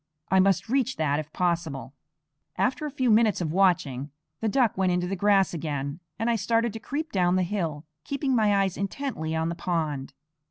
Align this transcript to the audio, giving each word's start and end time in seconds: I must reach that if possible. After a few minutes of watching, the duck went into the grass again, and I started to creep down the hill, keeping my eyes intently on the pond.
I 0.31 0.39
must 0.39 0.67
reach 0.67 0.95
that 0.95 1.19
if 1.19 1.31
possible. 1.31 1.93
After 2.57 2.87
a 2.87 2.89
few 2.89 3.11
minutes 3.11 3.39
of 3.39 3.51
watching, 3.51 4.09
the 4.39 4.49
duck 4.49 4.75
went 4.75 4.91
into 4.91 5.05
the 5.05 5.15
grass 5.15 5.53
again, 5.53 5.99
and 6.17 6.27
I 6.27 6.37
started 6.37 6.73
to 6.73 6.79
creep 6.79 7.11
down 7.11 7.35
the 7.35 7.43
hill, 7.43 7.85
keeping 8.03 8.35
my 8.35 8.63
eyes 8.63 8.77
intently 8.77 9.35
on 9.35 9.49
the 9.49 9.53
pond. 9.55 10.15